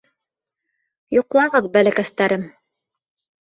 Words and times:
Йоҡлағыҙ, 1.15 1.67
бәләкәстәрем. 1.77 2.49